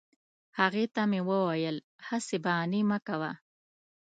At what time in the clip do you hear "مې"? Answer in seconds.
1.09-1.21